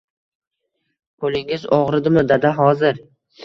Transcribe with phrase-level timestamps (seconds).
[1.27, 3.03] Qo‘lingiz og‘ridimi, dada, hozir